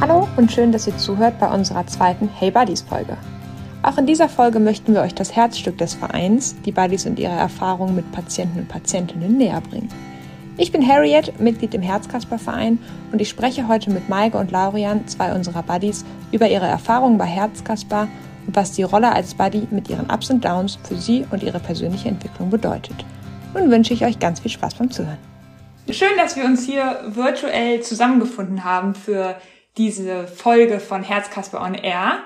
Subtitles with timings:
[0.00, 3.18] Hallo und schön, dass ihr zuhört bei unserer zweiten Hey Buddies Folge.
[3.82, 7.34] Auch in dieser Folge möchten wir euch das Herzstück des Vereins, die Buddies und ihre
[7.34, 9.90] Erfahrungen mit Patienten und Patientinnen näher bringen.
[10.56, 12.78] Ich bin Harriet, Mitglied im Herzkasper-Verein
[13.12, 17.26] und ich spreche heute mit Maike und Laurian, zwei unserer Buddies, über ihre Erfahrungen bei
[17.26, 18.08] Herzkasper
[18.46, 21.60] und was die Rolle als Buddy mit ihren Ups und Downs für sie und ihre
[21.60, 23.04] persönliche Entwicklung bedeutet.
[23.52, 25.18] Nun wünsche ich euch ganz viel Spaß beim Zuhören.
[25.90, 29.36] Schön, dass wir uns hier virtuell zusammengefunden haben für
[29.80, 32.18] diese Folge von Herzkasper on Air.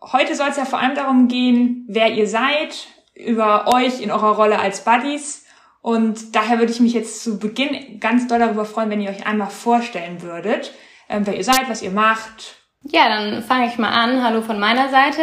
[0.00, 4.34] Heute soll es ja vor allem darum gehen, wer ihr seid, über euch in eurer
[4.34, 5.44] Rolle als Buddies
[5.82, 9.26] und daher würde ich mich jetzt zu Beginn ganz doll darüber freuen, wenn ihr euch
[9.26, 10.72] einmal vorstellen würdet,
[11.10, 12.56] ähm, wer ihr seid, was ihr macht.
[12.82, 14.24] Ja, dann fange ich mal an.
[14.24, 15.20] Hallo von meiner Seite.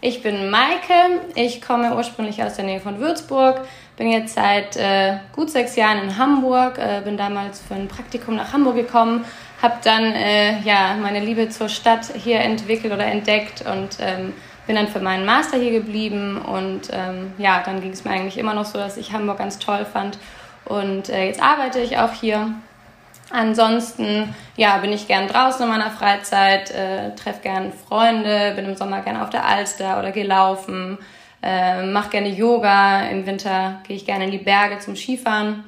[0.00, 1.20] Ich bin Maike.
[1.36, 3.60] Ich komme ursprünglich aus der Nähe von Würzburg.
[3.96, 6.78] Bin jetzt seit äh, gut sechs Jahren in Hamburg.
[6.78, 9.24] Äh, bin damals für ein Praktikum nach Hamburg gekommen.
[9.62, 14.32] Habe dann äh, ja meine Liebe zur Stadt hier entwickelt oder entdeckt und ähm,
[14.66, 18.38] bin dann für meinen Master hier geblieben und ähm, ja, dann ging es mir eigentlich
[18.38, 20.18] immer noch so, dass ich Hamburg ganz toll fand
[20.64, 22.54] und äh, jetzt arbeite ich auch hier.
[23.32, 28.76] Ansonsten ja, bin ich gern draußen in meiner Freizeit, äh, treffe gern Freunde, bin im
[28.76, 30.98] Sommer gern auf der Alster oder gehe laufen,
[31.42, 35.64] äh, mache gerne Yoga, im Winter gehe ich gerne in die Berge zum Skifahren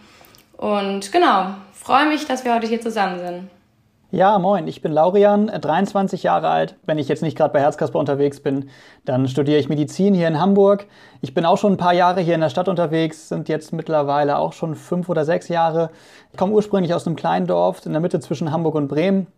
[0.57, 3.62] und genau, freue mich, dass wir heute hier zusammen sind.
[4.15, 6.77] Ja, moin, ich bin Laurian, 23 Jahre alt.
[6.85, 8.69] Wenn ich jetzt nicht gerade bei Herzkasper unterwegs bin,
[9.07, 10.87] dann studiere ich Medizin hier in Hamburg.
[11.23, 14.37] Ich bin auch schon ein paar Jahre hier in der Stadt unterwegs, sind jetzt mittlerweile
[14.37, 15.89] auch schon fünf oder sechs Jahre.
[16.31, 19.29] Ich komme ursprünglich aus einem kleinen Dorf in der Mitte zwischen Hamburg und Bremen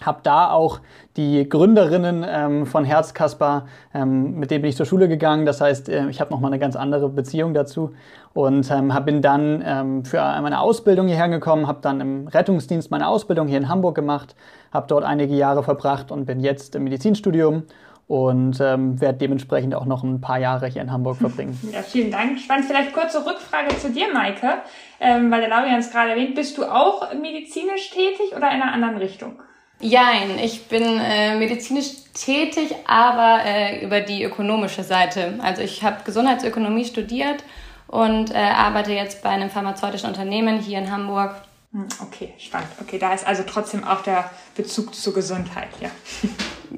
[0.00, 0.80] habe da auch
[1.16, 5.46] die Gründerinnen ähm, von Herzkasper, ähm, mit denen bin ich zur Schule gegangen.
[5.46, 7.92] Das heißt, äh, ich habe nochmal eine ganz andere Beziehung dazu
[8.32, 12.90] und ähm, hab, bin dann ähm, für meine Ausbildung hierher gekommen, habe dann im Rettungsdienst
[12.90, 14.34] meine Ausbildung hier in Hamburg gemacht,
[14.72, 17.64] habe dort einige Jahre verbracht und bin jetzt im Medizinstudium
[18.08, 21.58] und ähm, werde dementsprechend auch noch ein paar Jahre hier in Hamburg verbringen.
[21.72, 22.38] Ja, vielen Dank.
[22.38, 22.66] Spannend.
[22.66, 24.62] Vielleicht kurze Rückfrage zu dir, Maike,
[25.00, 26.34] ähm, weil der Laurian es gerade erwähnt.
[26.34, 29.38] Bist du auch medizinisch tätig oder in einer anderen Richtung?
[29.82, 35.40] Jein, ich bin äh, medizinisch tätig, aber äh, über die ökonomische Seite.
[35.42, 37.42] Also ich habe Gesundheitsökonomie studiert
[37.88, 41.34] und äh, arbeite jetzt bei einem pharmazeutischen Unternehmen hier in Hamburg.
[41.72, 42.68] Hm, okay, spannend.
[42.80, 45.90] Okay, da ist also trotzdem auch der Bezug zur Gesundheit, ja.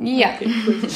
[0.03, 0.31] Ja.
[0.34, 0.88] Okay, cool.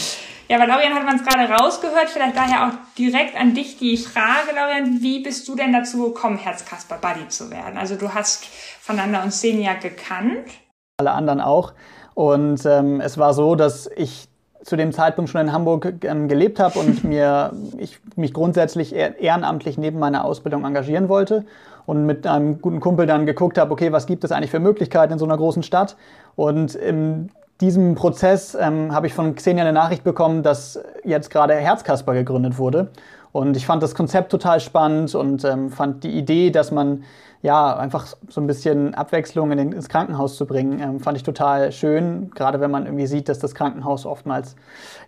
[0.49, 3.99] Ja, bei Laurian hat man es gerade rausgehört, vielleicht daher auch direkt an dich die
[3.99, 7.77] Frage, Laurian, wie bist du denn dazu gekommen, Herzkasper Buddy zu werden?
[7.77, 8.47] Also du hast
[8.81, 10.49] voneinander und Senia gekannt.
[10.99, 11.75] Alle anderen auch.
[12.19, 14.29] Und ähm, es war so, dass ich
[14.65, 19.79] zu dem Zeitpunkt schon in Hamburg ähm, gelebt habe und mir, ich mich grundsätzlich ehrenamtlich
[19.79, 21.45] neben meiner Ausbildung engagieren wollte
[21.87, 25.13] und mit einem guten Kumpel dann geguckt habe, okay, was gibt es eigentlich für Möglichkeiten
[25.13, 25.95] in so einer großen Stadt?
[26.35, 27.31] Und in
[27.61, 32.59] diesem Prozess ähm, habe ich von Xenia eine Nachricht bekommen, dass jetzt gerade Herzkasper gegründet
[32.59, 32.89] wurde.
[33.31, 37.05] Und ich fand das Konzept total spannend und ähm, fand die Idee, dass man
[37.43, 41.23] ja, einfach so ein bisschen Abwechslung in den, ins Krankenhaus zu bringen, ähm, fand ich
[41.23, 44.57] total schön, gerade wenn man irgendwie sieht, dass das Krankenhaus oftmals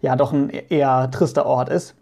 [0.01, 1.95] ja doch ein eher trister Ort ist.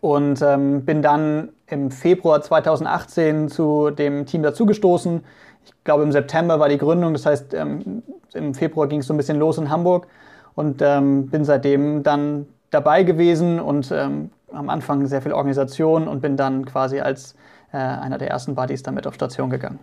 [0.00, 5.22] Und ähm, bin dann im Februar 2018 zu dem Team dazugestoßen.
[5.64, 8.02] Ich glaube, im September war die Gründung, das heißt, ähm,
[8.32, 10.08] im Februar ging es so ein bisschen los in Hamburg
[10.54, 16.20] und ähm, bin seitdem dann dabei gewesen und ähm, am Anfang sehr viel Organisation und
[16.20, 17.36] bin dann quasi als
[17.72, 19.78] äh, einer der ersten Buddies damit auf Station gegangen.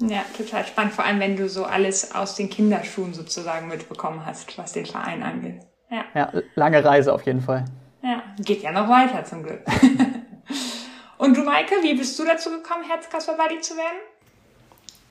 [0.00, 4.56] Ja, total spannend, vor allem wenn du so alles aus den Kinderschuhen sozusagen mitbekommen hast,
[4.58, 5.62] was den Verein angeht.
[5.90, 7.64] Ja, ja lange Reise auf jeden Fall.
[8.02, 9.60] Ja, geht ja noch weiter zum Glück.
[11.18, 13.96] Und du, Maike, wie bist du dazu gekommen, Herzkasper-Buddy zu werden?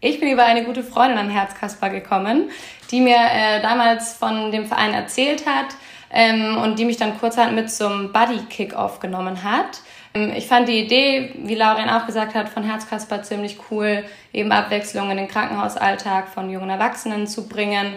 [0.02, 2.52] Ich bin über eine gute Freundin an Herzkasper gekommen,
[2.92, 5.76] die mir äh, damals von dem Verein erzählt hat
[6.12, 9.82] ähm, und die mich dann kurzerhand mit zum Buddy-Kick-Off genommen hat.
[10.16, 14.04] Ähm, ich fand die Idee, wie Laurin auch gesagt hat, von Herzkasper ziemlich cool,
[14.34, 17.94] eben Abwechslung in den Krankenhausalltag von jungen Erwachsenen zu bringen.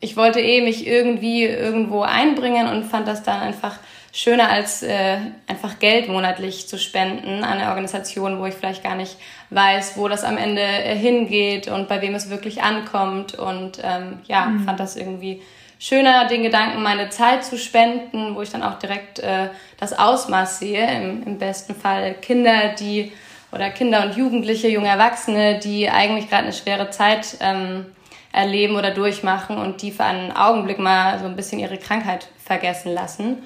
[0.00, 3.78] Ich wollte eh mich irgendwie irgendwo einbringen und fand das dann einfach
[4.12, 8.96] schöner als äh, einfach Geld monatlich zu spenden an eine Organisation, wo ich vielleicht gar
[8.96, 9.16] nicht
[9.50, 13.34] weiß, wo das am Ende äh, hingeht und bei wem es wirklich ankommt.
[13.34, 14.64] Und ähm, ja, mhm.
[14.64, 15.42] fand das irgendwie
[15.80, 19.48] schöner, den Gedanken, meine Zeit zu spenden, wo ich dann auch direkt äh,
[19.78, 20.86] das Ausmaß sehe.
[20.94, 23.12] Im, Im besten Fall Kinder, die
[23.50, 27.86] oder Kinder und Jugendliche, junge Erwachsene, die eigentlich gerade eine schwere Zeit ähm,
[28.30, 32.94] erleben oder durchmachen und die für einen Augenblick mal so ein bisschen ihre Krankheit vergessen
[32.94, 33.38] lassen.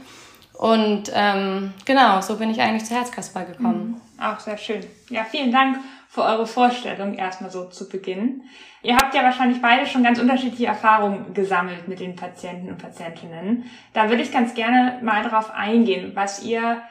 [0.53, 4.01] Und ähm, genau, so bin ich eigentlich zu Herzkasper gekommen.
[4.19, 4.23] Mhm.
[4.23, 4.85] Auch sehr schön.
[5.09, 5.79] Ja, vielen Dank
[6.15, 8.45] für eure Vorstellung erstmal so zu beginnen.
[8.83, 13.69] Ihr habt ja wahrscheinlich beide schon ganz unterschiedliche Erfahrungen gesammelt mit den Patienten und Patientinnen.
[13.95, 16.83] Da würde ich ganz gerne mal darauf eingehen, was ihr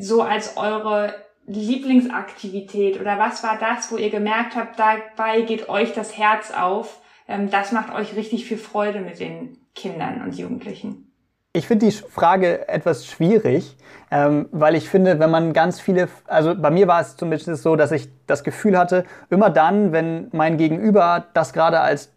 [0.00, 1.14] so als eure
[1.46, 7.00] Lieblingsaktivität oder was war das, wo ihr gemerkt habt, dabei geht euch das Herz auf,
[7.28, 11.12] ähm, das macht euch richtig viel Freude mit den Kindern und Jugendlichen?
[11.56, 13.78] Ich finde die Frage etwas schwierig,
[14.10, 17.76] ähm, weil ich finde, wenn man ganz viele, also bei mir war es zumindest so,
[17.76, 22.12] dass ich das Gefühl hatte, immer dann, wenn mein Gegenüber das gerade als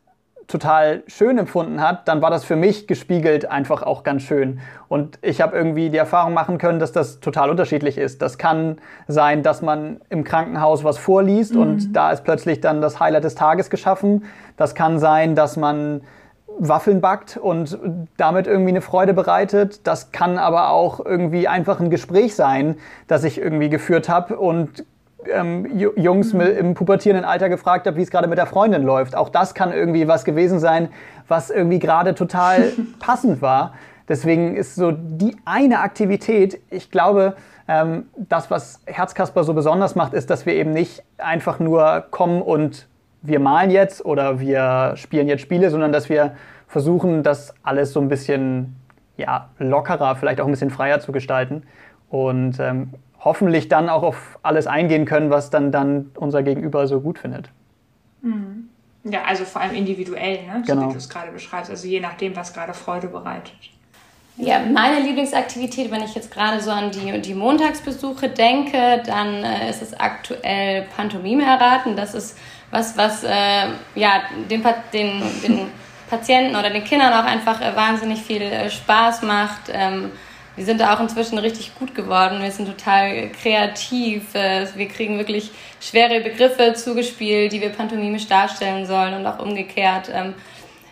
[0.47, 4.59] total schön empfunden hat, dann war das für mich gespiegelt einfach auch ganz schön.
[4.89, 8.21] Und ich habe irgendwie die Erfahrung machen können, dass das total unterschiedlich ist.
[8.21, 11.61] Das kann sein, dass man im Krankenhaus was vorliest mhm.
[11.61, 14.25] und da ist plötzlich dann das Highlight des Tages geschaffen.
[14.57, 16.01] Das kann sein, dass man
[16.59, 17.79] Waffeln backt und
[18.17, 19.87] damit irgendwie eine Freude bereitet.
[19.87, 22.75] Das kann aber auch irgendwie einfach ein Gespräch sein,
[23.07, 24.85] das ich irgendwie geführt habe und
[25.31, 25.65] ähm,
[25.95, 29.15] Jungs mit, im pubertierenden Alter gefragt habe, wie es gerade mit der Freundin läuft.
[29.15, 30.89] Auch das kann irgendwie was gewesen sein,
[31.27, 33.73] was irgendwie gerade total passend war.
[34.07, 37.35] Deswegen ist so die eine Aktivität, ich glaube,
[37.67, 42.41] ähm, das, was Herzkasper so besonders macht, ist, dass wir eben nicht einfach nur kommen
[42.41, 42.88] und
[43.21, 46.35] wir malen jetzt oder wir spielen jetzt Spiele, sondern dass wir
[46.67, 48.75] versuchen, das alles so ein bisschen
[49.17, 51.63] ja, lockerer, vielleicht auch ein bisschen freier zu gestalten.
[52.09, 57.01] Und ähm, hoffentlich dann auch auf alles eingehen können, was dann, dann unser Gegenüber so
[57.01, 57.49] gut findet.
[58.21, 58.69] Mhm.
[59.03, 60.63] Ja, also vor allem individuell, ne?
[60.65, 60.89] so genau.
[60.89, 63.55] wie du es gerade beschreibst, also je nachdem, was gerade Freude bereitet.
[64.41, 69.69] Ja, meine Lieblingsaktivität, wenn ich jetzt gerade so an die, die Montagsbesuche denke, dann äh,
[69.69, 71.97] ist es aktuell Pantomime erraten.
[71.97, 72.37] Das ist
[72.71, 74.63] was, was äh, ja, den,
[74.93, 75.67] den, den
[76.09, 79.71] Patienten oder den Kindern auch einfach äh, wahnsinnig viel äh, Spaß macht.
[79.73, 80.11] Ähm,
[80.55, 82.41] wir sind da auch inzwischen richtig gut geworden.
[82.41, 84.35] Wir sind total kreativ.
[84.35, 85.51] Äh, wir kriegen wirklich
[85.81, 90.09] schwere Begriffe zugespielt, die wir pantomimisch darstellen sollen und auch umgekehrt.
[90.13, 90.33] Ähm,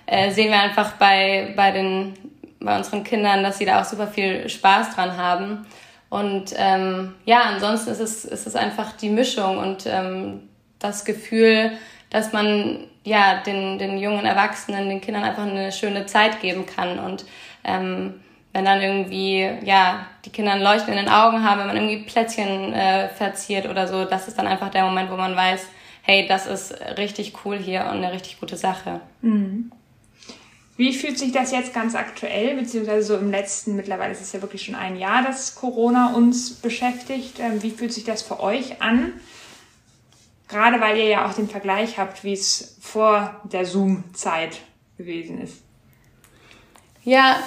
[0.06, 2.14] äh, sehen wir einfach bei, bei, den,
[2.60, 5.66] bei unseren Kindern, dass sie da auch super viel Spaß dran haben.
[6.10, 10.50] Und ähm, ja, ansonsten ist es, ist es einfach die Mischung und ähm,
[10.80, 11.72] das Gefühl,
[12.10, 17.00] dass man ja den, den jungen Erwachsenen, den Kindern einfach eine schöne Zeit geben kann
[17.00, 17.26] und
[17.64, 18.22] ähm,
[18.54, 22.06] wenn dann irgendwie, ja, die Kinder ein Leuchten in den Augen haben, wenn man irgendwie
[22.06, 25.68] Plätzchen äh, verziert oder so, das ist dann einfach der Moment, wo man weiß,
[26.02, 29.02] hey, das ist richtig cool hier und eine richtig gute Sache.
[29.22, 29.72] Mhm.
[30.78, 34.42] Wie fühlt sich das jetzt ganz aktuell, beziehungsweise so im letzten, mittlerweile ist es ja
[34.42, 37.40] wirklich schon ein Jahr, dass Corona uns beschäftigt.
[37.40, 39.14] Ähm, wie fühlt sich das für euch an?
[40.48, 44.60] Gerade weil ihr ja auch den Vergleich habt, wie es vor der Zoom-Zeit
[44.98, 45.64] gewesen ist.
[47.04, 47.38] Ja,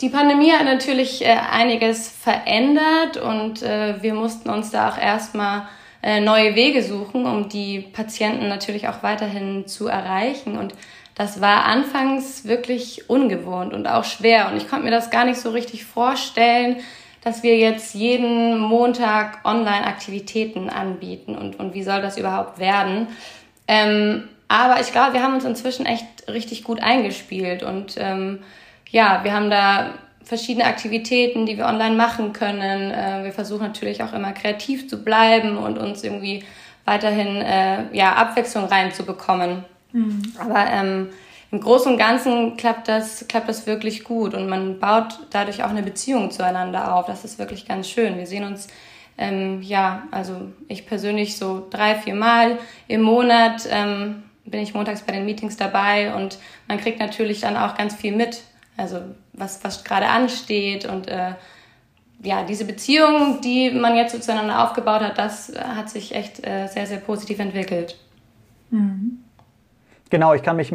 [0.00, 5.68] die Pandemie hat natürlich äh, einiges verändert und äh, wir mussten uns da auch erstmal
[6.02, 10.58] äh, neue Wege suchen, um die Patienten natürlich auch weiterhin zu erreichen.
[10.58, 10.74] Und
[11.14, 14.48] das war anfangs wirklich ungewohnt und auch schwer.
[14.50, 16.76] Und ich konnte mir das gar nicht so richtig vorstellen,
[17.22, 23.08] dass wir jetzt jeden Montag Online-Aktivitäten anbieten und, und wie soll das überhaupt werden.
[23.68, 28.40] Ähm, aber ich glaube, wir haben uns inzwischen echt richtig gut eingespielt und ähm,
[28.90, 29.94] ja, wir haben da
[30.24, 32.90] verschiedene Aktivitäten, die wir online machen können.
[32.90, 36.44] Äh, wir versuchen natürlich auch immer kreativ zu bleiben und uns irgendwie
[36.84, 39.64] weiterhin äh, ja, Abwechslung reinzubekommen.
[39.92, 40.22] Mhm.
[40.38, 41.08] Aber ähm,
[41.50, 45.70] im Großen und Ganzen klappt das, klappt das wirklich gut und man baut dadurch auch
[45.70, 47.06] eine Beziehung zueinander auf.
[47.06, 48.16] Das ist wirklich ganz schön.
[48.16, 48.68] Wir sehen uns,
[49.18, 55.02] ähm, ja, also ich persönlich so drei, vier Mal im Monat ähm, bin ich montags
[55.02, 56.38] bei den Meetings dabei und
[56.68, 58.42] man kriegt natürlich dann auch ganz viel mit
[58.76, 59.00] also
[59.32, 61.34] was, was gerade ansteht und äh,
[62.22, 66.86] ja, diese Beziehung, die man jetzt zueinander aufgebaut hat, das hat sich echt äh, sehr,
[66.86, 67.96] sehr positiv entwickelt.
[68.70, 69.21] Mhm.
[70.12, 70.74] Genau, ich kann mich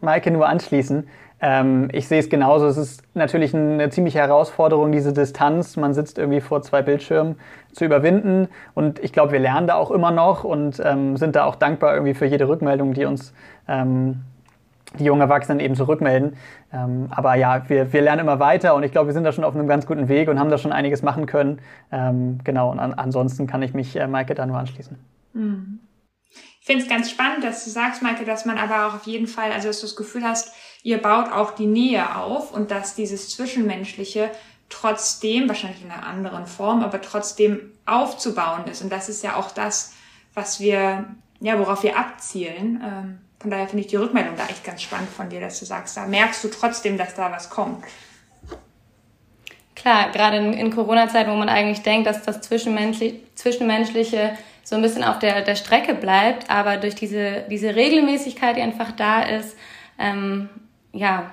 [0.00, 1.06] Maike nur anschließen.
[1.42, 2.66] Ähm, ich sehe es genauso.
[2.66, 5.76] Es ist natürlich eine ziemliche Herausforderung, diese Distanz.
[5.76, 7.36] Man sitzt irgendwie vor zwei Bildschirmen
[7.72, 8.48] zu überwinden.
[8.72, 11.92] Und ich glaube, wir lernen da auch immer noch und ähm, sind da auch dankbar
[11.92, 13.34] irgendwie für jede Rückmeldung, die uns
[13.68, 14.22] ähm,
[14.98, 16.38] die jungen Erwachsenen eben zurückmelden.
[16.72, 19.44] Ähm, aber ja, wir, wir lernen immer weiter und ich glaube, wir sind da schon
[19.44, 21.58] auf einem ganz guten Weg und haben da schon einiges machen können.
[21.92, 24.96] Ähm, genau, und an, ansonsten kann ich mich äh, Maike da nur anschließen.
[25.34, 25.80] Mhm.
[26.60, 29.26] Ich finde es ganz spannend, dass du sagst, Maike, dass man aber auch auf jeden
[29.26, 32.94] Fall, also dass du das Gefühl hast, ihr baut auch die Nähe auf und dass
[32.94, 34.30] dieses Zwischenmenschliche
[34.68, 38.82] trotzdem, wahrscheinlich in einer anderen Form, aber trotzdem aufzubauen ist.
[38.82, 39.94] Und das ist ja auch das,
[40.34, 41.06] was wir,
[41.40, 42.80] ja, worauf wir abzielen.
[42.82, 45.64] Ähm, von daher finde ich die Rückmeldung da echt ganz spannend von dir, dass du
[45.64, 47.84] sagst, da merkst du trotzdem, dass da was kommt.
[49.74, 54.36] Klar, gerade in, in Corona-Zeiten, wo man eigentlich denkt, dass das Zwischenmenschliche, Zwischenmenschliche
[54.70, 58.92] so ein bisschen auf der, der Strecke bleibt, aber durch diese, diese Regelmäßigkeit, die einfach
[58.92, 59.56] da ist,
[59.98, 60.48] ähm,
[60.92, 61.32] ja,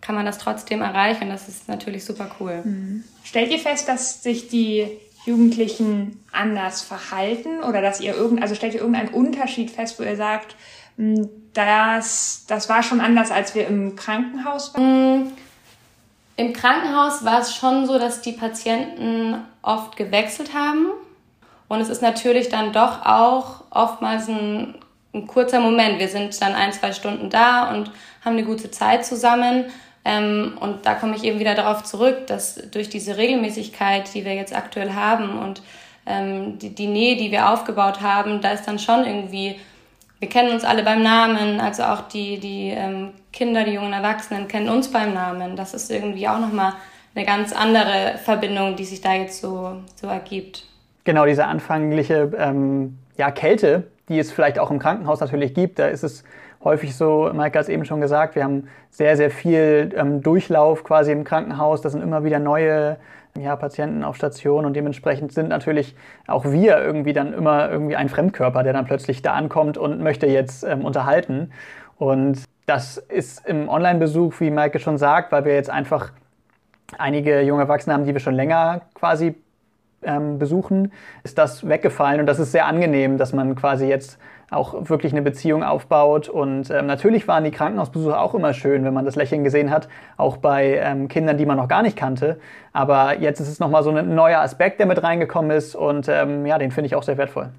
[0.00, 1.28] kann man das trotzdem erreichen.
[1.28, 2.62] Das ist natürlich super cool.
[2.64, 3.04] Mhm.
[3.22, 4.88] Stellt ihr fest, dass sich die
[5.24, 10.16] Jugendlichen anders verhalten oder dass ihr irgend, also stellt ihr irgendeinen Unterschied fest, wo ihr
[10.16, 10.56] sagt,
[10.96, 15.20] hm, das, das war schon anders, als wir im Krankenhaus waren?
[15.20, 15.32] Mhm.
[16.36, 20.88] Im Krankenhaus war es schon so, dass die Patienten oft gewechselt haben.
[21.68, 24.74] Und es ist natürlich dann doch auch oftmals ein,
[25.12, 25.98] ein kurzer Moment.
[25.98, 27.90] Wir sind dann ein, zwei Stunden da und
[28.24, 29.66] haben eine gute Zeit zusammen.
[30.04, 34.34] Ähm, und da komme ich eben wieder darauf zurück, dass durch diese Regelmäßigkeit, die wir
[34.34, 35.62] jetzt aktuell haben und
[36.06, 39.58] ähm, die, die Nähe, die wir aufgebaut haben, da ist dann schon irgendwie,
[40.18, 44.46] wir kennen uns alle beim Namen, also auch die, die ähm, Kinder, die jungen Erwachsenen
[44.46, 45.56] kennen uns beim Namen.
[45.56, 46.74] Das ist irgendwie auch nochmal
[47.14, 50.64] eine ganz andere Verbindung, die sich da jetzt so, so ergibt.
[51.04, 55.86] Genau, diese anfängliche ähm, ja, Kälte, die es vielleicht auch im Krankenhaus natürlich gibt, da
[55.86, 56.24] ist es
[56.64, 60.82] häufig so, Maike hat es eben schon gesagt, wir haben sehr, sehr viel ähm, Durchlauf
[60.82, 61.82] quasi im Krankenhaus.
[61.82, 62.96] Da sind immer wieder neue
[63.38, 65.94] ja, Patienten auf Station und dementsprechend sind natürlich
[66.26, 70.26] auch wir irgendwie dann immer irgendwie ein Fremdkörper, der dann plötzlich da ankommt und möchte
[70.26, 71.52] jetzt ähm, unterhalten.
[71.98, 76.12] Und das ist im Online-Besuch, wie Maike schon sagt, weil wir jetzt einfach
[76.96, 79.34] einige junge Erwachsene haben, die wir schon länger quasi
[80.04, 80.92] ähm, besuchen,
[81.22, 84.18] ist das weggefallen und das ist sehr angenehm, dass man quasi jetzt
[84.50, 86.28] auch wirklich eine Beziehung aufbaut.
[86.28, 89.88] Und ähm, natürlich waren die Krankenhausbesuche auch immer schön, wenn man das Lächeln gesehen hat,
[90.16, 92.38] auch bei ähm, Kindern, die man noch gar nicht kannte.
[92.72, 96.46] Aber jetzt ist es nochmal so ein neuer Aspekt, der mit reingekommen ist und ähm,
[96.46, 97.50] ja, den finde ich auch sehr wertvoll.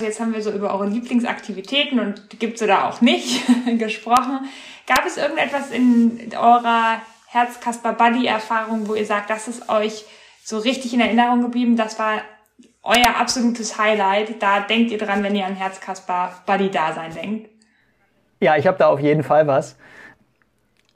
[0.00, 3.42] Jetzt haben wir so über eure Lieblingsaktivitäten und gibt es da auch nicht
[3.78, 4.40] gesprochen.
[4.86, 10.04] Gab es irgendetwas in eurer Herz-Kasper-Buddy-Erfahrung, wo ihr sagt, das ist euch
[10.44, 11.76] so richtig in Erinnerung geblieben?
[11.76, 12.22] Das war
[12.82, 14.42] euer absolutes Highlight.
[14.42, 17.50] Da denkt ihr dran, wenn ihr an Herzkasper Buddy Dasein denkt.
[18.40, 19.76] Ja, ich habe da auf jeden Fall was.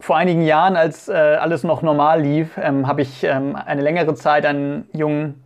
[0.01, 4.15] Vor einigen Jahren, als äh, alles noch normal lief, ähm, habe ich ähm, eine längere
[4.15, 5.45] Zeit einen jungen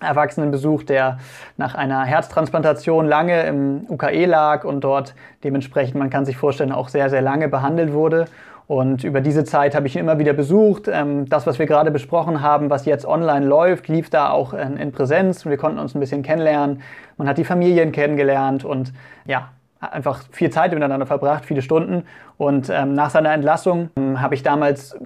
[0.00, 1.18] Erwachsenen besucht, der
[1.56, 6.88] nach einer Herztransplantation lange im UKE lag und dort dementsprechend, man kann sich vorstellen, auch
[6.88, 8.26] sehr, sehr lange behandelt wurde.
[8.70, 10.86] Und über diese Zeit habe ich ihn immer wieder besucht.
[10.86, 14.92] Ähm, das, was wir gerade besprochen haben, was jetzt online läuft, lief da auch in
[14.92, 15.44] Präsenz.
[15.44, 16.80] Wir konnten uns ein bisschen kennenlernen.
[17.16, 18.92] Man hat die Familien kennengelernt und
[19.26, 19.48] ja,
[19.80, 22.04] einfach viel Zeit miteinander verbracht, viele Stunden.
[22.38, 24.96] Und ähm, nach seiner Entlassung ähm, habe ich damals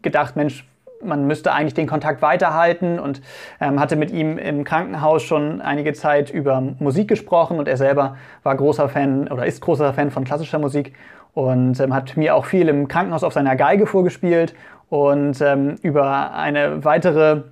[0.00, 0.64] gedacht, Mensch,
[1.02, 3.20] man müsste eigentlich den Kontakt weiterhalten und
[3.60, 8.16] ähm, hatte mit ihm im Krankenhaus schon einige Zeit über Musik gesprochen und er selber
[8.44, 10.94] war großer Fan oder ist großer Fan von klassischer Musik
[11.34, 14.54] und ähm, hat mir auch viel im Krankenhaus auf seiner Geige vorgespielt
[14.88, 17.42] und ähm, über eine weitere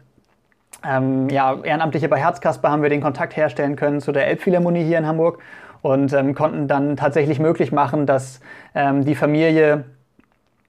[0.85, 4.99] ähm, ja, Ehrenamtliche bei Herzkasper haben wir den Kontakt herstellen können zu der Elbphilharmonie hier
[4.99, 5.39] in Hamburg
[5.83, 8.41] und ähm, konnten dann tatsächlich möglich machen, dass
[8.75, 9.85] ähm, die Familie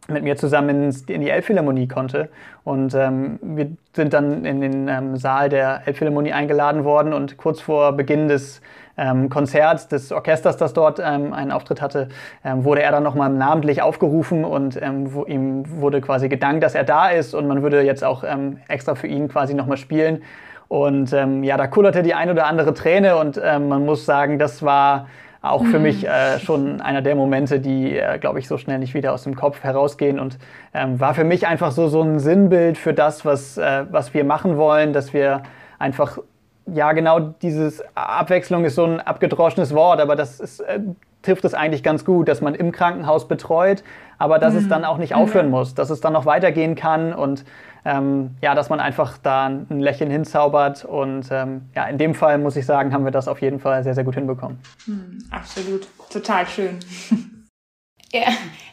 [0.08, 2.30] mit mir zusammen in die Elbphilharmonie konnte.
[2.64, 7.60] Und ähm, wir sind dann in den ähm, Saal der Elbphilharmonie eingeladen worden und kurz
[7.60, 8.62] vor Beginn des
[8.98, 12.10] ähm, Konzerts des Orchesters, das dort ähm, einen Auftritt hatte,
[12.44, 16.75] ähm, wurde er dann nochmal namentlich aufgerufen und ähm, wo, ihm wurde quasi gedankt, dass
[16.75, 20.24] er da ist und man würde jetzt auch ähm, extra für ihn quasi nochmal spielen.
[20.68, 24.38] Und ähm, ja, da kullerte die ein oder andere Träne und ähm, man muss sagen,
[24.38, 25.08] das war
[25.42, 25.84] auch für mhm.
[25.84, 29.24] mich äh, schon einer der Momente, die, äh, glaube ich, so schnell nicht wieder aus
[29.24, 30.38] dem Kopf herausgehen und
[30.74, 34.25] ähm, war für mich einfach so, so ein Sinnbild für das, was, äh, was wir
[34.25, 35.44] machen wollen, dass wir
[35.80, 36.18] einfach
[36.74, 40.80] ja, genau dieses Abwechslung ist so ein abgedroschenes Wort, aber das ist, äh,
[41.22, 43.84] trifft es eigentlich ganz gut, dass man im Krankenhaus betreut,
[44.18, 44.60] aber dass mhm.
[44.60, 45.52] es dann auch nicht aufhören mhm.
[45.52, 47.46] muss, dass es dann noch weitergehen kann und
[47.86, 52.38] ähm, ja, dass man einfach da ein Lächeln hinzaubert und ähm, ja, in dem Fall
[52.38, 54.60] muss ich sagen, haben wir das auf jeden Fall sehr, sehr gut hinbekommen.
[54.86, 56.80] Mhm, absolut, total schön.
[58.14, 58.28] Ja,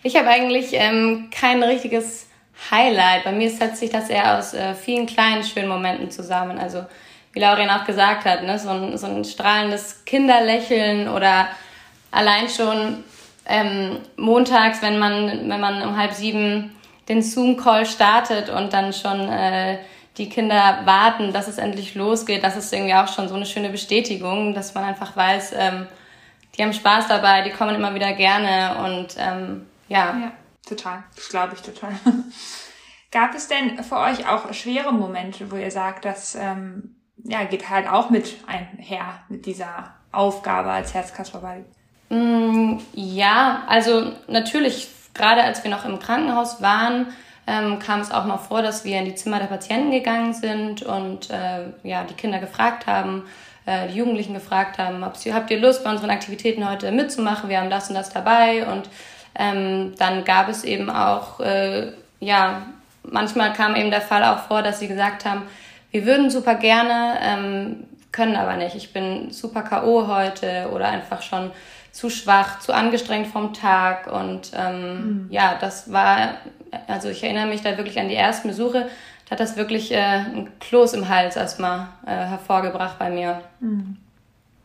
[0.05, 2.29] ich habe eigentlich ähm, kein richtiges
[2.71, 3.25] Highlight.
[3.25, 6.57] Bei mir setzt sich das eher aus äh, vielen kleinen schönen Momenten zusammen.
[6.57, 6.85] Also
[7.35, 11.49] wie Laurin auch gesagt hat, ne, so ein, so ein strahlendes Kinderlächeln oder
[12.11, 13.05] allein schon
[13.47, 16.75] ähm, montags, wenn man, wenn man um halb sieben
[17.09, 19.79] den Zoom-Call startet und dann schon äh,
[20.17, 23.69] die Kinder warten, dass es endlich losgeht, das ist irgendwie auch schon so eine schöne
[23.69, 25.87] Bestätigung, dass man einfach weiß, ähm,
[26.57, 30.17] die haben Spaß dabei, die kommen immer wieder gerne und ähm, ja.
[30.17, 30.33] Ja,
[30.67, 31.03] total.
[31.17, 31.93] Das glaube ich total.
[33.11, 36.94] Gab es denn für euch auch schwere Momente, wo ihr sagt, dass ähm,
[37.25, 41.65] ja, geht halt auch mit einher mit dieser Aufgabe als Herzkasperball.
[42.11, 47.07] Mm, ja, also natürlich, gerade als wir noch im Krankenhaus waren,
[47.47, 50.83] ähm, kam es auch mal vor, dass wir in die Zimmer der Patienten gegangen sind
[50.83, 53.25] und äh, ja, die Kinder gefragt haben,
[53.67, 57.49] äh, die Jugendlichen gefragt haben, habt ihr Lust bei unseren Aktivitäten heute mitzumachen?
[57.49, 58.89] Wir haben das und das dabei und
[59.35, 62.63] ähm, dann gab es eben auch, äh, ja,
[63.03, 65.43] manchmal kam eben der Fall auch vor, dass sie gesagt haben,
[65.95, 68.75] wir würden super gerne, ähm, können aber nicht.
[68.75, 70.09] Ich bin super K.O.
[70.09, 71.53] heute oder einfach schon
[71.93, 74.13] zu schwach, zu angestrengt vom Tag.
[74.13, 75.27] Und ähm, mhm.
[75.31, 76.35] ja, das war,
[76.89, 78.87] also ich erinnere mich da wirklich an die ersten Besuche,
[79.27, 83.43] da hat das wirklich äh, ein Kloß im Hals erstmal äh, hervorgebracht bei mir.
[83.61, 83.97] Mhm.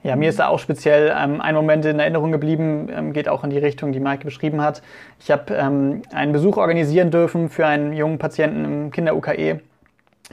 [0.02, 3.44] Ja, mir ist da auch speziell ähm, ein Moment in Erinnerung geblieben, ähm, geht auch
[3.44, 4.82] in die Richtung, die Maike beschrieben hat.
[5.20, 9.60] Ich habe ähm, einen Besuch organisieren dürfen für einen jungen Patienten im Kinder-UKE,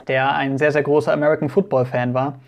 [0.08, 2.38] der ein sehr, sehr großer American Football-Fan war.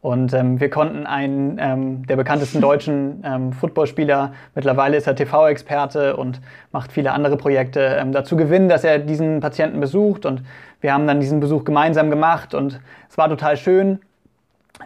[0.00, 6.16] Und ähm, wir konnten einen ähm, der bekanntesten deutschen ähm, Footballspieler, mittlerweile ist er TV-Experte
[6.16, 10.24] und macht viele andere Projekte, ähm, dazu gewinnen, dass er diesen Patienten besucht.
[10.24, 10.44] Und
[10.80, 13.98] wir haben dann diesen Besuch gemeinsam gemacht und es war total schön.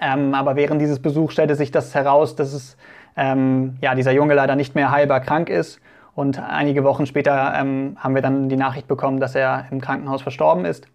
[0.01, 2.79] Ähm, aber während dieses Besuchs stellte sich das heraus, dass es,
[3.15, 5.79] ähm, ja, dieser Junge leider nicht mehr heilbar krank ist.
[6.15, 10.23] Und einige Wochen später ähm, haben wir dann die Nachricht bekommen, dass er im Krankenhaus
[10.23, 10.87] verstorben ist.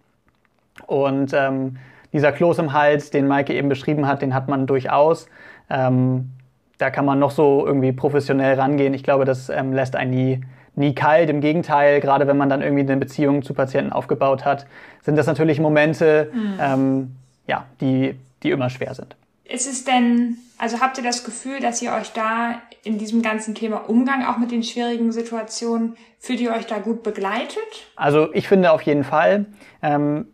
[0.86, 1.76] Und ähm,
[2.12, 5.28] dieser Kloß im Hals, den Maike eben beschrieben hat, den hat man durchaus.
[5.68, 6.30] Ähm,
[6.78, 8.94] da kann man noch so irgendwie professionell rangehen.
[8.94, 10.40] Ich glaube, das ähm, lässt einen nie,
[10.76, 11.28] nie kalt.
[11.28, 14.66] Im Gegenteil, gerade wenn man dann irgendwie eine Beziehung zu Patienten aufgebaut hat,
[15.02, 16.58] sind das natürlich Momente, mhm.
[16.60, 17.16] ähm,
[17.46, 19.16] ja, die, die immer schwer sind.
[19.44, 23.54] Ist es denn, also habt ihr das Gefühl, dass ihr euch da in diesem ganzen
[23.54, 27.88] Thema Umgang auch mit den schwierigen Situationen, fühlt ihr euch da gut begleitet?
[27.96, 29.46] Also ich finde auf jeden Fall.
[29.82, 30.26] Ähm,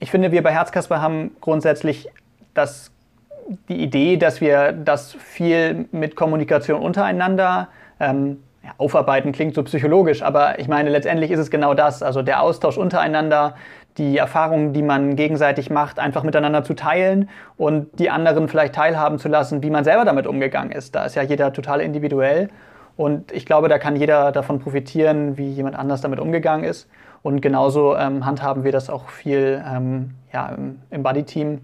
[0.00, 2.08] ich finde, wir bei Herzkasper haben grundsätzlich
[2.54, 2.90] das,
[3.68, 7.68] die Idee, dass wir das viel mit Kommunikation untereinander
[8.00, 12.22] ähm, ja, aufarbeiten, klingt so psychologisch, aber ich meine, letztendlich ist es genau das, also
[12.22, 13.54] der Austausch untereinander,
[13.96, 19.18] die Erfahrungen, die man gegenseitig macht, einfach miteinander zu teilen und die anderen vielleicht teilhaben
[19.18, 20.94] zu lassen, wie man selber damit umgegangen ist.
[20.94, 22.48] Da ist ja jeder total individuell
[22.96, 26.88] und ich glaube, da kann jeder davon profitieren, wie jemand anders damit umgegangen ist.
[27.22, 31.60] Und genauso ähm, handhaben wir das auch viel ähm, ja, im, im Buddy-Team.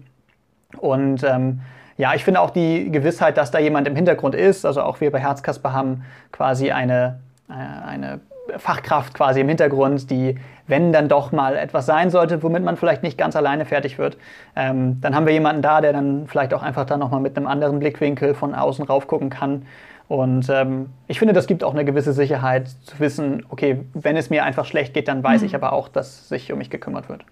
[0.77, 1.61] Und ähm,
[1.97, 5.11] ja, ich finde auch die Gewissheit, dass da jemand im Hintergrund ist, also auch wir
[5.11, 7.53] bei Herzkasper haben quasi eine, äh,
[7.87, 8.19] eine
[8.57, 10.37] Fachkraft quasi im Hintergrund, die,
[10.67, 14.17] wenn dann doch mal etwas sein sollte, womit man vielleicht nicht ganz alleine fertig wird,
[14.55, 17.47] ähm, dann haben wir jemanden da, der dann vielleicht auch einfach dann nochmal mit einem
[17.47, 19.65] anderen Blickwinkel von außen rauf gucken kann
[20.07, 24.29] und ähm, ich finde, das gibt auch eine gewisse Sicherheit zu wissen, okay, wenn es
[24.29, 25.47] mir einfach schlecht geht, dann weiß mhm.
[25.47, 27.23] ich aber auch, dass sich um mich gekümmert wird.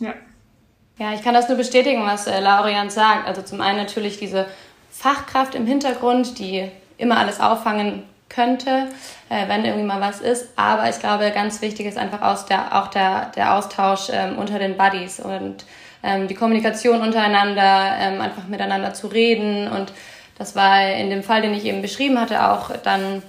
[0.00, 0.14] Ja.
[0.98, 3.28] Ja, ich kann das nur bestätigen, was äh, Laurian sagt.
[3.28, 4.46] Also zum einen natürlich diese
[4.90, 8.88] Fachkraft im Hintergrund, die immer alles auffangen könnte,
[9.28, 10.48] äh, wenn irgendwie mal was ist.
[10.56, 14.58] Aber ich glaube, ganz wichtig ist einfach aus der, auch der, der Austausch ähm, unter
[14.58, 15.66] den Buddies und
[16.02, 19.92] ähm, die Kommunikation untereinander, ähm, einfach miteinander zu reden und
[20.38, 23.22] das war in dem Fall, den ich eben beschrieben hatte, auch dann,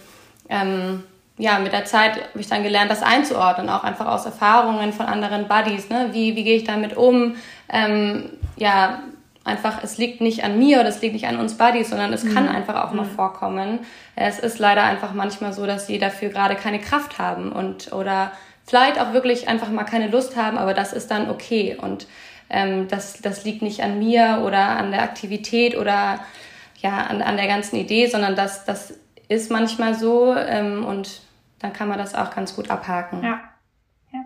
[0.49, 1.03] ähm,
[1.37, 5.05] ja, mit der Zeit habe ich dann gelernt, das einzuordnen, auch einfach aus Erfahrungen von
[5.05, 5.89] anderen Buddies.
[5.89, 6.09] Ne?
[6.11, 7.35] Wie, wie gehe ich damit um?
[7.69, 9.03] Ähm, ja,
[9.47, 12.23] einfach, es liegt nicht an mir oder es liegt nicht an uns Buddies, sondern es
[12.23, 12.33] mhm.
[12.33, 13.11] kann einfach auch mal mhm.
[13.11, 13.79] vorkommen.
[14.15, 18.31] Es ist leider einfach manchmal so, dass sie dafür gerade keine Kraft haben und oder
[18.65, 22.07] vielleicht auch wirklich einfach mal keine Lust haben, aber das ist dann okay und
[22.49, 26.19] ähm, das, das liegt nicht an mir oder an der Aktivität oder
[26.77, 28.93] ja, an, an der ganzen Idee, sondern das, das
[29.27, 31.21] ist manchmal so ähm, und
[31.59, 33.23] dann kann man das auch ganz gut abhaken.
[33.23, 33.41] Ja.
[34.11, 34.21] ja.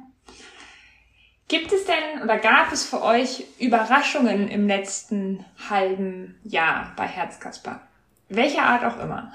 [1.47, 7.81] Gibt es denn oder gab es für euch Überraschungen im letzten halben Jahr bei Herzkasper?
[8.29, 9.33] Welcher Art auch immer?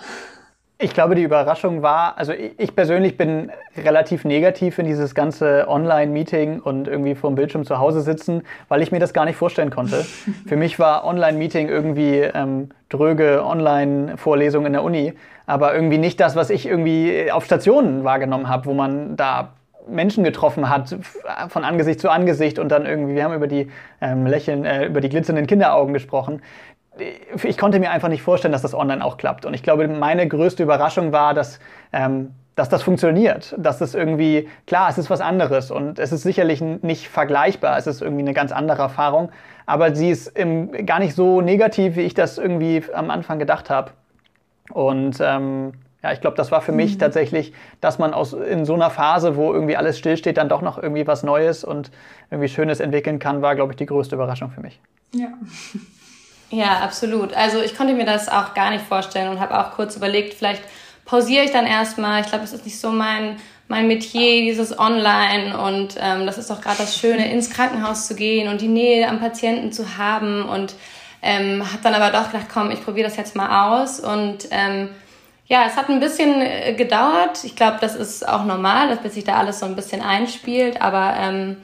[0.79, 3.51] Ich glaube, die Überraschung war, also ich persönlich bin
[3.83, 8.83] relativ negativ in dieses ganze Online-Meeting und irgendwie vor dem Bildschirm zu Hause sitzen, weil
[8.83, 10.05] ich mir das gar nicht vorstellen konnte.
[10.47, 15.15] Für mich war Online-Meeting irgendwie ähm, dröge Online-Vorlesung in der Uni,
[15.47, 19.55] aber irgendwie nicht das, was ich irgendwie auf Stationen wahrgenommen habe, wo man da
[19.89, 20.95] Menschen getroffen hat,
[21.49, 23.71] von Angesicht zu Angesicht und dann irgendwie, wir haben über die
[24.03, 26.43] ähm, Lächeln, äh, über die glitzernden Kinderaugen gesprochen
[27.43, 29.45] ich konnte mir einfach nicht vorstellen, dass das online auch klappt.
[29.45, 31.59] Und ich glaube, meine größte Überraschung war, dass,
[31.93, 33.55] ähm, dass das funktioniert.
[33.59, 37.77] Dass das irgendwie, klar, es ist was anderes und es ist sicherlich nicht vergleichbar.
[37.77, 39.31] Es ist irgendwie eine ganz andere Erfahrung.
[39.67, 43.69] Aber sie ist im, gar nicht so negativ, wie ich das irgendwie am Anfang gedacht
[43.69, 43.91] habe.
[44.71, 46.77] Und ähm, ja, ich glaube, das war für mhm.
[46.77, 50.63] mich tatsächlich, dass man aus, in so einer Phase, wo irgendwie alles stillsteht, dann doch
[50.63, 51.91] noch irgendwie was Neues und
[52.31, 54.81] irgendwie Schönes entwickeln kann, war, glaube ich, die größte Überraschung für mich.
[55.13, 55.29] Ja.
[56.51, 57.35] Ja, absolut.
[57.35, 60.63] Also ich konnte mir das auch gar nicht vorstellen und habe auch kurz überlegt, vielleicht
[61.05, 62.21] pausiere ich dann erstmal.
[62.21, 63.37] Ich glaube, es ist nicht so mein,
[63.69, 65.59] mein Metier, dieses Online.
[65.59, 69.09] Und ähm, das ist doch gerade das Schöne, ins Krankenhaus zu gehen und die Nähe
[69.09, 70.49] am Patienten zu haben.
[70.49, 70.75] Und
[71.23, 74.91] Ähm, habe dann aber doch gedacht, komm, ich probiere das jetzt mal aus und ähm,
[75.49, 77.43] ja, es hat ein bisschen äh, gedauert.
[77.43, 80.83] Ich glaube, das ist auch normal, dass bis sich da alles so ein bisschen einspielt.
[80.83, 81.57] Aber ähm,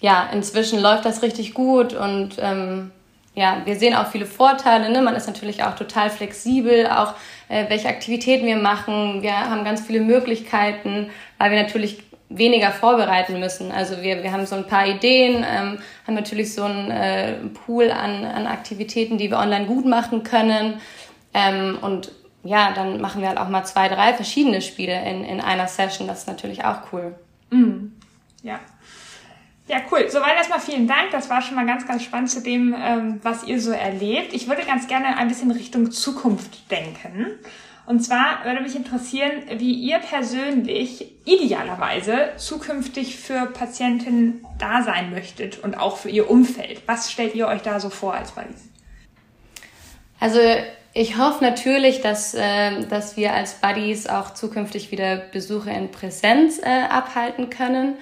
[0.00, 2.92] ja, inzwischen läuft das richtig gut und ähm,
[3.36, 4.90] ja, wir sehen auch viele Vorteile.
[4.90, 5.02] Ne?
[5.02, 7.14] Man ist natürlich auch total flexibel, auch
[7.48, 9.22] äh, welche Aktivitäten wir machen.
[9.22, 13.70] Wir haben ganz viele Möglichkeiten, weil wir natürlich weniger vorbereiten müssen.
[13.70, 17.34] Also wir, wir haben so ein paar Ideen, ähm, haben natürlich so einen äh,
[17.66, 20.80] Pool an, an Aktivitäten, die wir online gut machen können.
[21.34, 25.42] Ähm, und ja, dann machen wir halt auch mal zwei, drei verschiedene Spiele in, in
[25.42, 26.08] einer Session.
[26.08, 27.14] Das ist natürlich auch cool.
[27.50, 27.88] Mm.
[28.42, 28.60] Ja.
[29.68, 30.08] Ja, cool.
[30.08, 31.10] Soweit erstmal vielen Dank.
[31.10, 34.32] Das war schon mal ganz, ganz spannend zu dem, ähm, was ihr so erlebt.
[34.32, 37.32] Ich würde ganz gerne ein bisschen Richtung Zukunft denken.
[37.84, 45.58] Und zwar würde mich interessieren, wie ihr persönlich idealerweise zukünftig für Patientinnen da sein möchtet
[45.60, 46.82] und auch für ihr Umfeld.
[46.86, 48.68] Was stellt ihr euch da so vor als Buddies?
[50.18, 50.40] Also
[50.94, 56.58] ich hoffe natürlich, dass, äh, dass wir als Buddies auch zukünftig wieder Besuche in Präsenz
[56.58, 57.94] äh, abhalten können.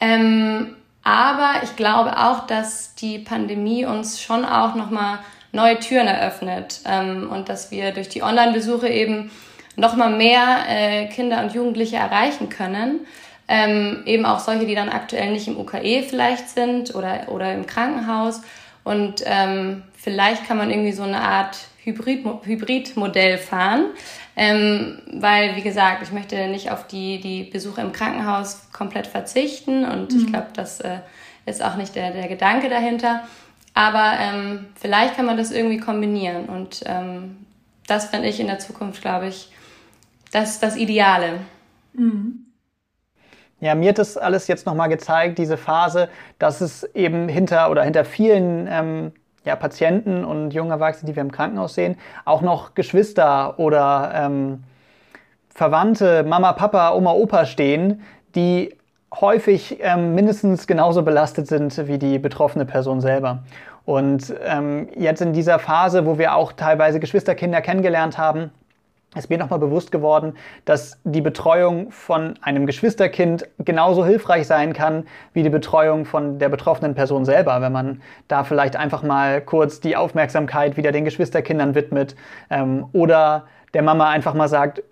[0.00, 5.20] Ähm, aber ich glaube auch, dass die Pandemie uns schon auch nochmal
[5.52, 9.30] neue Türen eröffnet ähm, und dass wir durch die Online-Besuche eben
[9.76, 13.00] nochmal mehr äh, Kinder und Jugendliche erreichen können.
[13.48, 17.66] Ähm, eben auch solche, die dann aktuell nicht im UKE vielleicht sind oder, oder im
[17.66, 18.42] Krankenhaus.
[18.84, 23.86] Und ähm, vielleicht kann man irgendwie so eine Art Hybrid, Hybridmodell fahren.
[24.42, 29.84] Ähm, weil, wie gesagt, ich möchte nicht auf die, die Besuche im Krankenhaus komplett verzichten
[29.84, 30.18] und mhm.
[30.18, 31.00] ich glaube, das äh,
[31.44, 33.24] ist auch nicht der, der Gedanke dahinter.
[33.74, 37.44] Aber ähm, vielleicht kann man das irgendwie kombinieren und ähm,
[37.86, 39.52] das finde ich in der Zukunft, glaube ich,
[40.32, 41.40] das das Ideale.
[41.92, 42.46] Mhm.
[43.60, 47.82] Ja, mir hat das alles jetzt nochmal gezeigt, diese Phase, dass es eben hinter oder
[47.82, 49.12] hinter vielen ähm,
[49.44, 54.64] ja, Patienten und jungen Erwachsenen, die wir im Krankenhaus sehen, auch noch Geschwister oder ähm,
[55.48, 58.02] Verwandte, Mama, Papa, Oma, Opa stehen,
[58.34, 58.76] die
[59.20, 63.42] häufig ähm, mindestens genauso belastet sind wie die betroffene Person selber.
[63.84, 68.52] Und ähm, jetzt in dieser Phase, wo wir auch teilweise Geschwisterkinder kennengelernt haben,
[69.16, 75.04] ist mir nochmal bewusst geworden, dass die Betreuung von einem Geschwisterkind genauso hilfreich sein kann
[75.32, 79.80] wie die Betreuung von der betroffenen Person selber, wenn man da vielleicht einfach mal kurz
[79.80, 82.14] die Aufmerksamkeit wieder den Geschwisterkindern widmet
[82.50, 84.82] ähm, oder der Mama einfach mal sagt,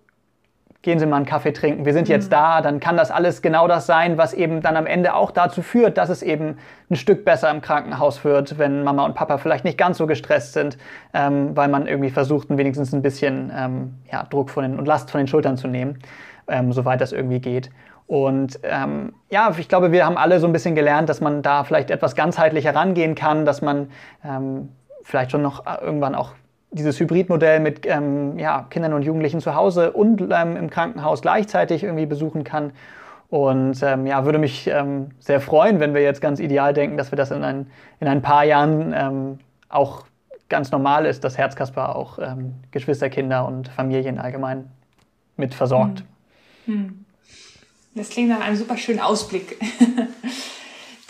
[0.83, 2.13] gehen Sie mal einen Kaffee trinken, wir sind mhm.
[2.13, 5.33] jetzt da, dann kann das alles genau das sein, was eben dann am Ende auch
[5.33, 6.57] dazu führt, dass es eben
[6.89, 10.53] ein Stück besser im Krankenhaus wird, wenn Mama und Papa vielleicht nicht ganz so gestresst
[10.53, 10.79] sind,
[11.15, 15.11] ähm, weil man irgendwie versucht, wenigstens ein bisschen ähm, ja, Druck von den, und Last
[15.11, 15.99] von den Schultern zu nehmen,
[16.47, 17.71] ähm, soweit das irgendwie geht.
[18.07, 21.65] Und ähm, ja, ich glaube, wir haben alle so ein bisschen gelernt, dass man da
[21.65, 23.91] vielleicht etwas ganzheitlicher rangehen kann, dass man
[24.25, 24.71] ähm,
[25.03, 26.33] vielleicht schon noch äh, irgendwann auch
[26.71, 31.83] dieses Hybridmodell mit ähm, ja, Kindern und Jugendlichen zu Hause und ähm, im Krankenhaus gleichzeitig
[31.83, 32.73] irgendwie besuchen kann.
[33.31, 37.13] Und ähm, ja, würde mich ähm, sehr freuen, wenn wir jetzt ganz ideal denken, dass
[37.13, 40.05] wir das in ein, in ein paar Jahren ähm, auch
[40.49, 44.71] ganz normal ist, dass Herzkasper auch ähm, Geschwisterkinder und Familien allgemein
[45.37, 46.05] mit versorgt.
[46.65, 47.05] Hm.
[47.95, 49.59] Das klingt nach einem super schönen Ausblick.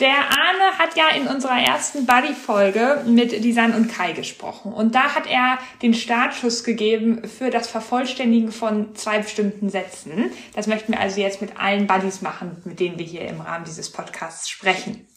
[0.00, 4.72] Der Arne hat ja in unserer ersten Buddy-Folge mit Lisanne und Kai gesprochen.
[4.72, 10.30] Und da hat er den Startschuss gegeben für das Vervollständigen von zwei bestimmten Sätzen.
[10.54, 13.64] Das möchten wir also jetzt mit allen Buddies machen, mit denen wir hier im Rahmen
[13.64, 15.08] dieses Podcasts sprechen.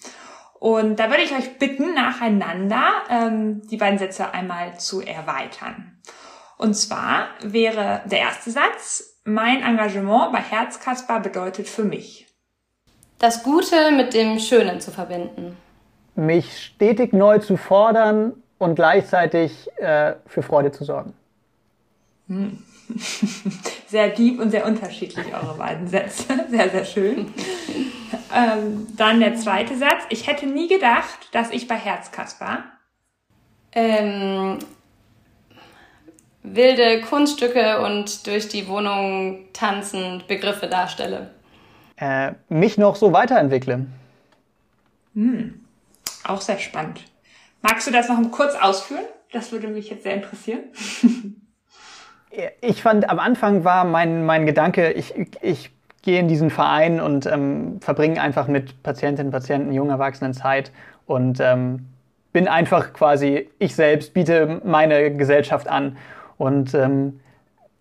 [0.59, 5.99] Und da würde ich euch bitten, nacheinander ähm, die beiden Sätze einmal zu erweitern.
[6.57, 12.30] Und zwar wäre der erste Satz, mein Engagement bei Herzkasper bedeutet für mich
[13.21, 15.55] das Gute mit dem Schönen zu verbinden.
[16.15, 21.13] Mich stetig neu zu fordern und gleichzeitig äh, für Freude zu sorgen.
[22.27, 22.57] Hm.
[23.87, 26.25] Sehr deep und sehr unterschiedlich eure beiden Sätze.
[26.49, 27.33] Sehr, sehr schön.
[28.35, 30.03] ähm, dann der zweite Satz.
[30.09, 32.63] Ich hätte nie gedacht, dass ich bei Herzkasper
[33.73, 34.59] ähm,
[36.43, 41.31] wilde Kunststücke und durch die Wohnung tanzend Begriffe darstelle
[42.01, 43.85] äh, mich noch so weiterentwickle.
[45.13, 45.65] Hm.
[46.25, 47.05] Auch sehr spannend.
[47.61, 49.05] Magst du das noch kurz ausführen?
[49.31, 50.59] Das würde mich jetzt sehr interessieren.
[52.61, 57.27] ich fand, am Anfang war mein, mein Gedanke, ich, ich gehe in diesen Verein und
[57.27, 60.71] ähm, verbringe einfach mit Patientinnen, Patienten, jungen Erwachsenen Zeit
[61.05, 61.87] und ähm,
[62.33, 65.97] bin einfach quasi ich selbst, biete meine Gesellschaft an.
[66.37, 67.19] Und ähm,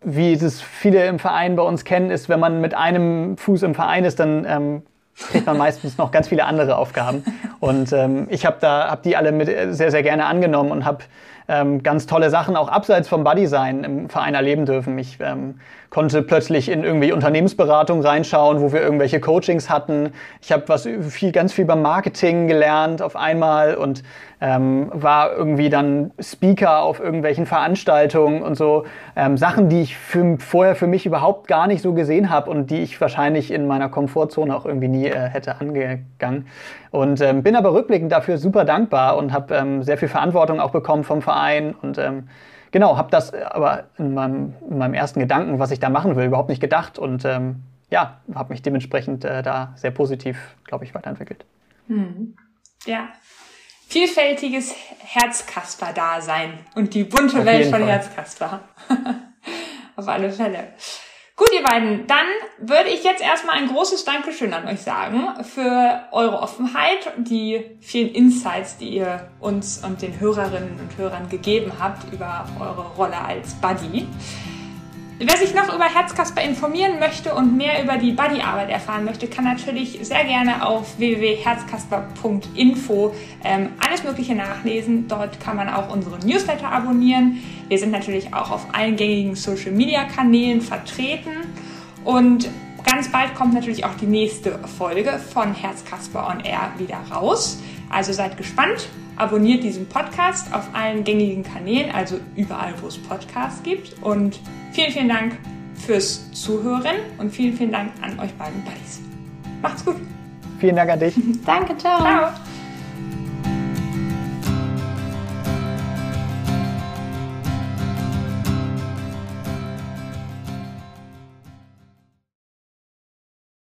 [0.02, 3.74] wie es viele im Verein bei uns kennen, ist, wenn man mit einem Fuß im
[3.74, 4.82] Verein ist, dann ähm,
[5.14, 7.24] kriegt man meistens noch ganz viele andere Aufgaben.
[7.60, 10.84] Und ähm, ich habe da hab die alle mit äh, sehr, sehr gerne angenommen und
[10.84, 11.04] habe
[11.50, 14.96] ähm, ganz tolle Sachen auch abseits vom Buddy-Sein im Verein erleben dürfen.
[14.98, 15.56] Ich ähm,
[15.90, 20.12] konnte plötzlich in irgendwie Unternehmensberatung reinschauen, wo wir irgendwelche Coachings hatten.
[20.40, 24.04] Ich habe was viel, ganz viel beim Marketing gelernt auf einmal und
[24.40, 28.84] ähm, war irgendwie dann Speaker auf irgendwelchen Veranstaltungen und so
[29.16, 32.70] ähm, Sachen, die ich für, vorher für mich überhaupt gar nicht so gesehen habe und
[32.70, 36.46] die ich wahrscheinlich in meiner Komfortzone auch irgendwie nie äh, hätte angegangen.
[36.90, 40.70] Und ähm, bin aber rückblickend dafür super dankbar und habe ähm, sehr viel Verantwortung auch
[40.70, 41.39] bekommen vom Verein
[41.80, 42.28] und ähm,
[42.70, 46.26] genau, habe das aber in meinem, in meinem, ersten Gedanken, was ich da machen will,
[46.26, 50.94] überhaupt nicht gedacht und ähm, ja, habe mich dementsprechend äh, da sehr positiv, glaube ich,
[50.94, 51.44] weiterentwickelt.
[51.88, 52.36] Hm.
[52.86, 53.08] Ja,
[53.88, 57.88] vielfältiges Herzkasper-Dasein und die bunte Auf Welt von Fall.
[57.88, 58.60] Herzkasper.
[59.96, 60.68] Auf alle Fälle.
[61.40, 62.26] Gut, ihr beiden, dann
[62.58, 68.10] würde ich jetzt erstmal ein großes Dankeschön an euch sagen für eure Offenheit, die vielen
[68.10, 73.54] Insights, die ihr uns und den Hörerinnen und Hörern gegeben habt über eure Rolle als
[73.54, 74.06] Buddy.
[75.22, 79.44] Wer sich noch über Herzkasper informieren möchte und mehr über die Buddy-Arbeit erfahren möchte, kann
[79.44, 85.08] natürlich sehr gerne auf www.herzkasper.info ähm, alles Mögliche nachlesen.
[85.08, 87.42] Dort kann man auch unsere Newsletter abonnieren.
[87.68, 91.32] Wir sind natürlich auch auf allen gängigen Social-Media-Kanälen vertreten.
[92.02, 92.48] Und
[92.90, 97.58] ganz bald kommt natürlich auch die nächste Folge von Herzkasper on Air wieder raus.
[97.90, 98.88] Also seid gespannt
[99.20, 104.02] abonniert diesen Podcast auf allen gängigen Kanälen, also überall, wo es Podcasts gibt.
[104.02, 104.40] Und
[104.72, 105.36] vielen, vielen Dank
[105.74, 109.00] fürs Zuhören und vielen, vielen Dank an euch beiden Buddies.
[109.62, 109.96] Macht's gut.
[110.58, 111.14] Vielen Dank an dich.
[111.44, 112.00] Danke, ciao.
[112.00, 112.30] Ciao.